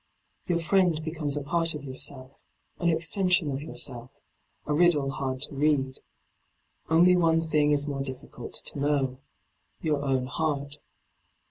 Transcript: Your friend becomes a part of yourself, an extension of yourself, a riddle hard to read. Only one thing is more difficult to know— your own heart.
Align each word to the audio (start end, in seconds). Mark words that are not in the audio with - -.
Your 0.45 0.57
friend 0.57 0.99
becomes 1.03 1.37
a 1.37 1.43
part 1.43 1.75
of 1.75 1.83
yourself, 1.83 2.41
an 2.79 2.89
extension 2.89 3.51
of 3.51 3.61
yourself, 3.61 4.09
a 4.65 4.73
riddle 4.73 5.11
hard 5.11 5.43
to 5.43 5.53
read. 5.53 5.99
Only 6.89 7.15
one 7.15 7.43
thing 7.43 7.69
is 7.69 7.87
more 7.87 8.01
difficult 8.01 8.63
to 8.65 8.79
know— 8.79 9.19
your 9.83 10.01
own 10.03 10.25
heart. 10.25 10.79